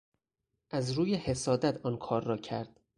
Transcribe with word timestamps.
از 0.71 0.91
روی 0.91 1.15
حسادت 1.15 1.85
آن 1.85 1.97
کار 1.97 2.23
را 2.23 2.37
کرد. 2.37 2.79